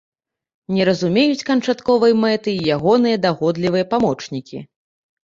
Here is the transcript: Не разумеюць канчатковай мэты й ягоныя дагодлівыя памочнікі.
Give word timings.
Не 0.77 0.85
разумеюць 0.89 1.45
канчатковай 1.49 2.13
мэты 2.23 2.49
й 2.55 2.71
ягоныя 2.77 3.21
дагодлівыя 3.27 3.85
памочнікі. 3.93 4.57